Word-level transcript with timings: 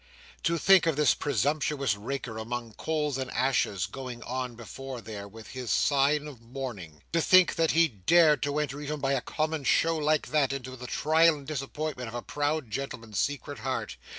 To 0.45 0.57
think 0.57 0.87
of 0.87 0.95
this 0.95 1.13
presumptuous 1.13 1.95
raker 1.95 2.39
among 2.39 2.73
coals 2.73 3.19
and 3.19 3.29
ashes 3.29 3.85
going 3.85 4.23
on 4.23 4.55
before 4.55 4.99
there, 4.99 5.27
with 5.27 5.49
his 5.49 5.69
sign 5.69 6.25
of 6.25 6.41
mourning! 6.41 7.03
To 7.13 7.21
think 7.21 7.53
that 7.53 7.69
he 7.73 7.87
dared 7.87 8.41
to 8.41 8.57
enter, 8.57 8.81
even 8.81 8.99
by 8.99 9.13
a 9.13 9.21
common 9.21 9.63
show 9.63 9.95
like 9.99 10.29
that, 10.29 10.53
into 10.53 10.75
the 10.75 10.87
trial 10.87 11.35
and 11.35 11.45
disappointment 11.45 12.07
of 12.09 12.15
a 12.15 12.23
proud 12.23 12.71
gentleman's 12.71 13.19
secret 13.19 13.59
heart! 13.59 13.97